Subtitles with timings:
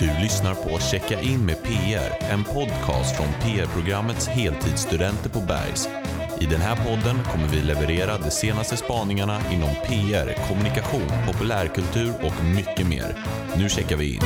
[0.00, 5.88] Du lyssnar på Checka in med PR, en podcast från PR-programmets heltidsstudenter på Bergs.
[6.40, 12.44] I den här podden kommer vi leverera de senaste spaningarna inom PR, kommunikation, populärkultur och
[12.44, 13.24] mycket mer.
[13.56, 14.20] Nu checkar vi in.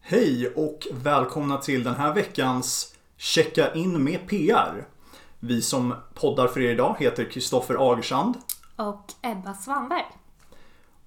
[0.00, 4.86] Hej och välkomna till den här veckans Checka in med PR.
[5.40, 8.34] Vi som poddar för er idag heter Kristoffer Agersand
[8.76, 10.04] och Ebba Svanberg.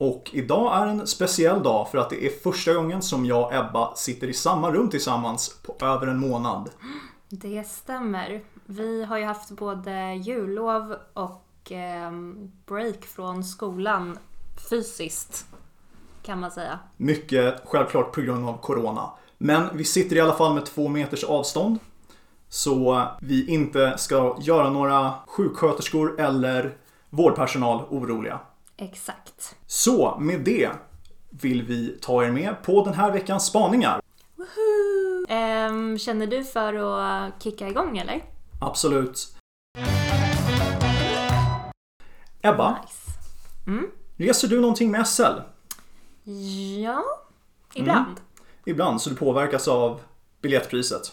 [0.02, 3.54] Och idag är en speciell dag för att det är första gången som jag och
[3.54, 6.69] Ebba sitter i samma rum tillsammans på över en månad.
[7.29, 8.41] Det stämmer.
[8.65, 12.11] Vi har ju haft både jullov och eh,
[12.65, 14.18] break från skolan
[14.69, 15.46] fysiskt
[16.24, 16.79] kan man säga.
[16.97, 19.10] Mycket självklart på grund av Corona.
[19.38, 21.79] Men vi sitter i alla fall med två meters avstånd.
[22.49, 26.77] Så vi inte ska göra några sjuksköterskor eller
[27.10, 28.39] vårdpersonal oroliga.
[28.81, 29.55] Exakt.
[29.67, 30.69] Så med det
[31.29, 34.02] vill vi ta er med på den här veckans spaningar.
[35.30, 38.23] Ehm, känner du för att kicka igång eller?
[38.61, 39.35] Absolut.
[42.41, 43.11] Ebba, Nice.
[43.67, 43.91] Mm.
[44.17, 45.23] reser du någonting med SL?
[46.83, 47.03] Ja,
[47.73, 48.19] ibland.
[48.66, 50.01] Ibland, så du påverkas av
[50.41, 51.11] biljettpriset?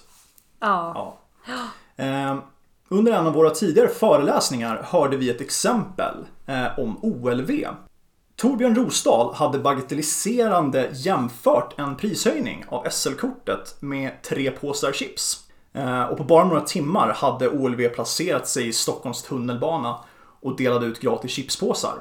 [0.61, 1.19] Ja.
[1.47, 2.05] Ja.
[2.05, 2.39] Eh,
[2.89, 6.15] under en av våra tidigare föreläsningar hörde vi ett exempel
[6.47, 7.51] eh, om OLV.
[8.37, 15.49] Torbjörn Rosdahl hade bagatelliserande jämfört en prishöjning av SL-kortet med tre påsar chips.
[15.73, 19.99] Eh, och på bara några timmar hade OLV placerat sig i Stockholms tunnelbana
[20.41, 21.95] och delade ut gratis chipspåsar.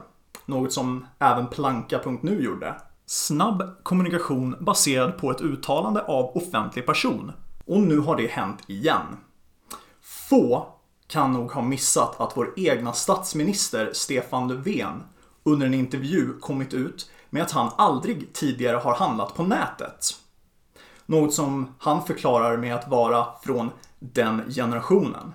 [0.45, 2.75] Något som även Planka.nu gjorde.
[3.05, 7.31] Snabb kommunikation baserad på ett uttalande av offentlig person.
[7.65, 9.17] Och nu har det hänt igen.
[10.29, 10.76] Få
[11.07, 15.03] kan nog ha missat att vår egna statsminister Stefan Löfven
[15.43, 20.09] under en intervju kommit ut med att han aldrig tidigare har handlat på nätet.
[21.05, 25.33] Något som han förklarar med att vara från den generationen.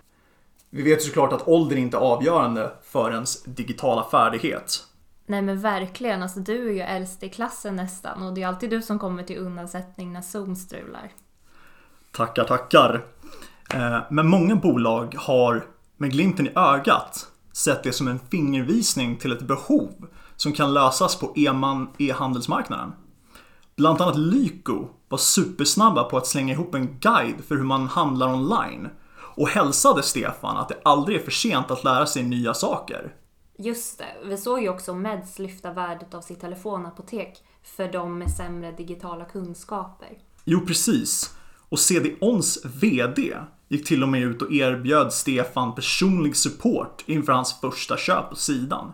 [0.71, 4.87] Vi vet såklart att ålder inte är avgörande för ens digitala färdighet.
[5.27, 8.71] Nej men verkligen, alltså du är ju äldst i klassen nästan och det är alltid
[8.71, 11.13] du som kommer till undsättning när Zoom strular.
[12.11, 13.05] Tackar, tackar.
[13.75, 15.65] Eh, Men många bolag har
[15.97, 21.17] med glimten i ögat sett det som en fingervisning till ett behov som kan lösas
[21.17, 21.33] på
[21.99, 22.93] e-handelsmarknaden.
[23.77, 28.35] Bland annat Lyko var supersnabba på att slänga ihop en guide för hur man handlar
[28.35, 28.89] online
[29.37, 33.15] och hälsade Stefan att det aldrig är för sent att lära sig nya saker.
[33.59, 38.31] Just det, vi såg ju också Meds lyfta värdet av sitt telefonapotek för de med
[38.31, 40.19] sämre digitala kunskaper.
[40.45, 41.35] Jo, precis.
[41.69, 43.35] Och CD-ONs VD
[43.73, 48.37] gick till och med ut och erbjöd Stefan personlig support inför hans första köp på
[48.37, 48.93] sidan.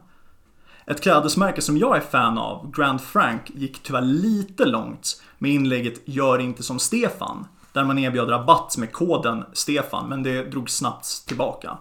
[0.86, 6.00] Ett klädesmärke som jag är fan av, Grand Frank, gick tyvärr lite långt med inlägget
[6.04, 11.26] “Gör inte som Stefan” där man erbjöd rabatt med koden Stefan, men det drog snabbt
[11.26, 11.78] tillbaka.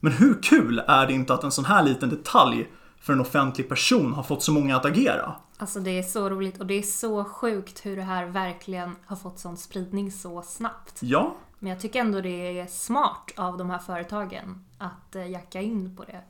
[0.00, 2.68] Men hur kul är det inte att en sån här liten detalj
[3.04, 5.34] för en offentlig person har fått så många att agera?
[5.56, 9.16] Alltså det är så roligt och det är så sjukt hur det här verkligen har
[9.16, 10.98] fått sån spridning så snabbt.
[11.00, 15.60] Ja, Men jag tycker ändå det är smart av de här företagen att eh, jacka
[15.60, 16.20] in på det.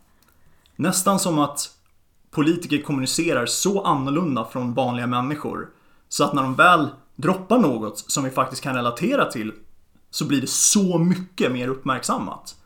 [0.77, 1.71] Nästan som att
[2.31, 5.69] politiker kommunicerar så annorlunda från vanliga människor.
[6.09, 9.53] Så att när de väl droppar något som vi faktiskt kan relatera till
[10.11, 12.57] så blir det så mycket mer uppmärksammat.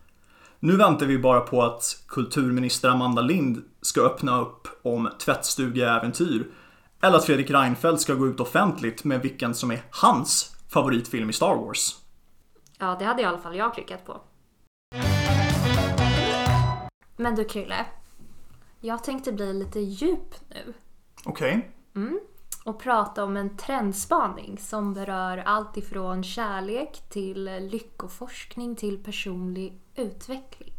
[0.60, 6.50] Nu väntar vi bara på att kulturminister Amanda Lind ska öppna upp om tvättstugeäventyr.
[7.02, 11.32] Eller att Fredrik Reinfeldt ska gå ut offentligt med vilken som är hans favoritfilm i
[11.32, 11.96] Star Wars.
[12.78, 14.20] Ja, det hade i alla fall jag klickat på.
[17.16, 17.86] Men du Krille,
[18.80, 20.74] jag tänkte bli lite djup nu
[21.24, 21.70] Okej.
[22.64, 30.72] och prata om en trendspaning som berör allt ifrån kärlek till lyckoforskning till personlig utveckling.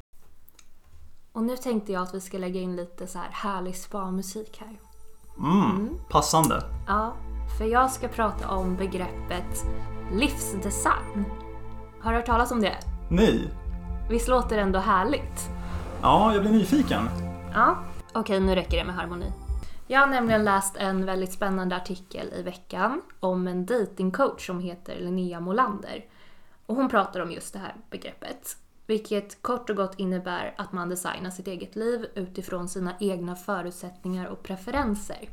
[1.31, 4.79] Och nu tänkte jag att vi ska lägga in lite så här härlig spa-musik här.
[6.09, 6.63] Passande.
[6.87, 7.13] Ja,
[7.57, 9.65] för jag ska prata om begreppet
[10.13, 11.25] livsdesign.
[12.01, 12.77] Har du hört talas om det?
[13.09, 13.49] Nej.
[14.09, 15.49] Visst låter det ändå härligt?
[16.01, 17.09] Ja, jag blir nyfiken.
[17.53, 17.83] Ja,
[18.13, 19.33] okej nu räcker det med harmoni.
[19.87, 24.99] Jag har nämligen läst en väldigt spännande artikel i veckan om en datingcoach som heter
[24.99, 26.05] Linnea Molander.
[26.65, 28.57] Och hon pratar om just det här begreppet.
[28.89, 34.25] Vilket kort och gott innebär att man designar sitt eget liv utifrån sina egna förutsättningar
[34.25, 35.29] och preferenser.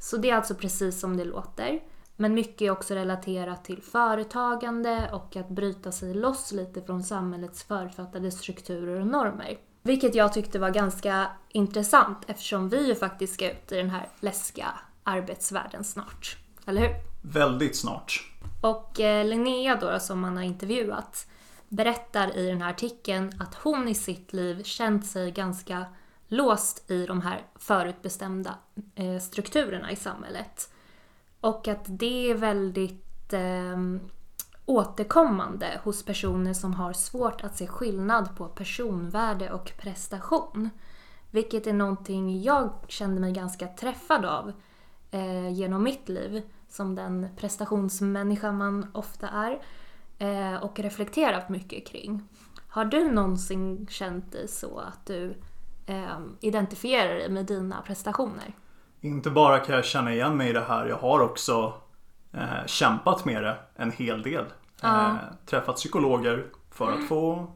[0.00, 1.80] Så det är alltså precis som det låter.
[2.16, 7.62] Men mycket är också relaterat till företagande och att bryta sig loss lite från samhällets
[7.62, 9.58] förutfattade strukturer och normer.
[9.82, 14.08] Vilket jag tyckte var ganska intressant eftersom vi ju faktiskt ska ut i den här
[14.20, 14.68] läskiga
[15.02, 16.36] arbetsvärlden snart.
[16.66, 16.94] Eller hur?
[17.22, 18.30] väldigt snart.
[18.60, 21.26] Och eh, Linnea då, som man har intervjuat,
[21.74, 25.84] berättar i den här artikeln att hon i sitt liv känt sig ganska
[26.28, 28.54] låst i de här förutbestämda
[28.94, 30.72] eh, strukturerna i samhället.
[31.40, 33.78] Och att det är väldigt eh,
[34.66, 40.70] återkommande hos personer som har svårt att se skillnad på personvärde och prestation.
[41.30, 44.52] Vilket är någonting jag kände mig ganska träffad av
[45.10, 49.58] eh, genom mitt liv som den prestationsmänniska man ofta är eh,
[50.62, 52.22] och reflekterat mycket kring.
[52.68, 55.34] Har du någonsin känt dig så att du
[55.86, 58.54] eh, identifierar dig med dina prestationer?
[59.00, 61.72] Inte bara kan jag känna igen mig i det här, jag har också
[62.32, 64.44] eh, kämpat med det en hel del.
[64.80, 65.06] Ja.
[65.06, 65.16] Eh,
[65.46, 67.52] träffat psykologer för att få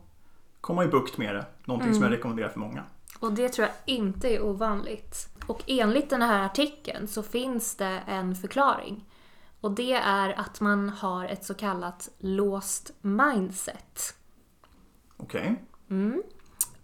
[0.60, 1.46] komma i bukt med det.
[1.64, 2.84] Någonting som jag rekommenderar för många.
[3.20, 5.28] Och det tror jag inte är ovanligt.
[5.46, 9.04] Och enligt den här artikeln så finns det en förklaring.
[9.60, 14.14] Och det är att man har ett så kallat låst mindset.
[15.16, 15.64] Okej.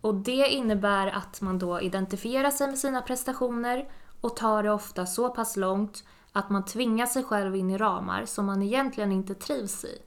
[0.00, 3.88] Och det innebär att man då identifierar sig med sina prestationer
[4.20, 8.24] och tar det ofta så pass långt att man tvingar sig själv in i ramar
[8.24, 9.98] som man egentligen inte trivs i.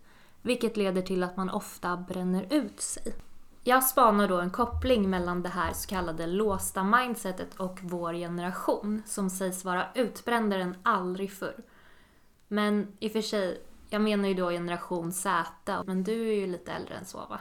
[0.42, 3.14] Vilket leder till att man ofta bränner ut sig.
[3.64, 9.04] Jag spanar då en koppling mellan det här så kallade låsta mindsetet och vår generation
[9.06, 11.64] som sägs vara utbrändare än aldrig förr.
[12.48, 16.48] Men i och för sig, jag menar ju då generation Z, men du är ju
[16.48, 17.40] lite äldre än så va?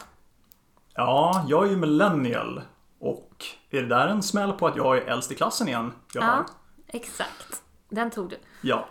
[0.94, 2.62] Ja, jag är ju millennial.
[2.98, 5.92] Och är det där en smäll på att jag är äldst i klassen igen?
[6.12, 6.28] grabbar?
[6.28, 6.44] Ja,
[6.86, 7.62] exakt.
[7.88, 8.38] Den tog du.
[8.60, 8.88] ja.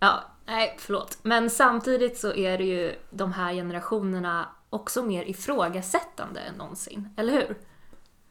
[0.00, 1.18] Ja, nej förlåt.
[1.22, 7.32] Men samtidigt så är det ju de här generationerna också mer ifrågasättande än någonsin, eller
[7.32, 7.56] hur?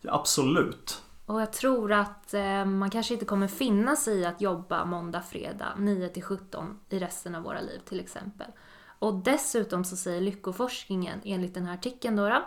[0.08, 1.02] Absolut.
[1.26, 5.22] Och jag tror att eh, man kanske inte kommer finna sig i att jobba måndag,
[5.22, 8.48] fredag 9 till 17 i resten av våra liv till exempel.
[9.00, 12.46] Och dessutom så säger lyckoforskningen enligt den här artikeln då, då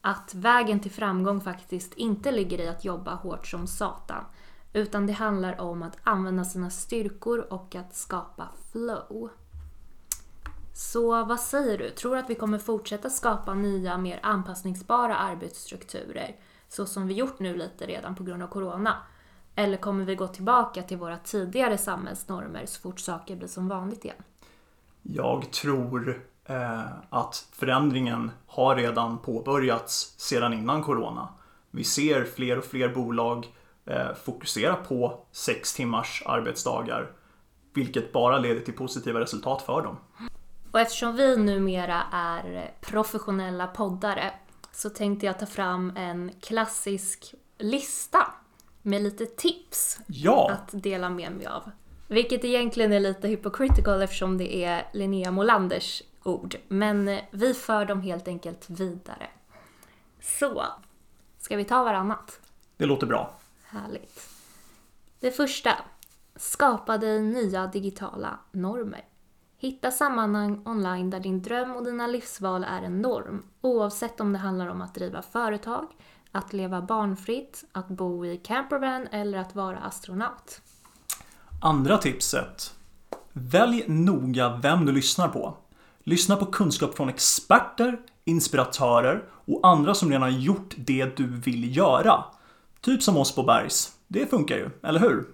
[0.00, 4.24] att vägen till framgång faktiskt inte ligger i att jobba hårt som satan.
[4.72, 9.30] Utan det handlar om att använda sina styrkor och att skapa flow.
[10.74, 11.90] Så vad säger du?
[11.90, 16.36] Tror du att vi kommer fortsätta skapa nya, mer anpassningsbara arbetsstrukturer?
[16.72, 18.96] Så som vi gjort nu lite redan på grund av Corona?
[19.54, 24.04] Eller kommer vi gå tillbaka till våra tidigare samhällsnormer så fort saker blir som vanligt
[24.04, 24.22] igen?
[25.02, 26.80] Jag tror eh,
[27.10, 31.28] att förändringen har redan påbörjats sedan innan Corona.
[31.70, 33.46] Vi ser fler och fler bolag
[33.86, 37.10] eh, fokusera på sex timmars arbetsdagar.
[37.72, 39.96] Vilket bara leder till positiva resultat för dem.
[40.70, 44.32] Och eftersom vi numera är professionella poddare
[44.72, 48.26] så tänkte jag ta fram en klassisk lista
[48.82, 51.70] med lite tips Ja, att dela med mig av.
[52.08, 56.56] Vilket egentligen är lite hypocritical eftersom det är Linnea Molanders ord.
[56.68, 59.28] Men vi för dem helt enkelt vidare.
[60.20, 60.66] Så,
[61.38, 62.40] ska vi ta varannat?
[62.76, 63.38] det låter bra.
[63.64, 64.28] Härligt.
[65.20, 65.76] Det första.
[66.36, 69.04] Skapa dig nya digitala normer.
[69.62, 73.42] Hitta sammanhang online där din dröm och dina livsval är en norm.
[73.60, 75.86] Oavsett om det handlar om att driva företag,
[76.32, 80.60] att leva barnfritt, att bo i campervan eller att vara astronaut.
[81.62, 82.74] Andra tipset.
[83.32, 85.56] Välj noga vem du lyssnar på.
[85.98, 92.24] Lyssna på kunskap från experter, inspiratörer och andra som redan gjort det du vill göra.
[92.80, 93.96] Typ som oss på Bergs.
[94.08, 95.28] Det funkar ju, eller hur?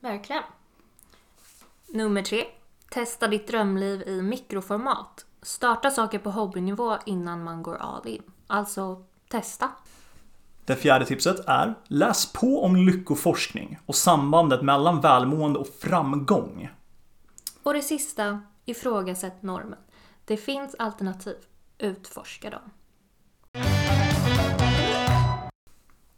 [0.00, 0.42] Verkligen.
[1.88, 2.44] Nummer tre.
[2.90, 5.26] Testa ditt drömliv i mikroformat.
[5.42, 8.22] Starta saker på hobbynivå innan man går all in.
[8.46, 9.70] Alltså, testa.
[10.64, 16.70] Det fjärde tipset är läs på om lyckoforskning och sambandet mellan välmående och framgång.
[17.62, 19.78] Och det sista, ifrågasätt normen.
[20.24, 21.36] Det finns alternativ.
[21.78, 22.70] Utforska dem.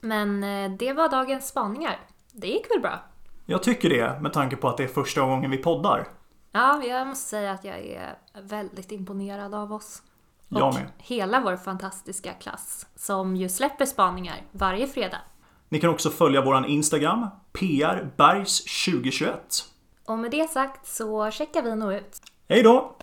[0.00, 2.00] Men eh, det var dagens spaningar.
[2.32, 3.04] Det gick väl bra?
[3.46, 6.19] Jag tycker det med tanke på att det är första gången vi poddar.
[6.52, 10.02] Ja, jag måste säga att jag är väldigt imponerad av oss.
[10.48, 10.86] Jag och med.
[10.98, 15.18] hela vår fantastiska klass som ju släpper spaningar varje fredag.
[15.68, 19.34] Ni kan också följa våran Instagram, prbergs2021.
[20.06, 22.22] Och med det sagt så checkar vi nog ut.
[22.48, 22.96] Hej då!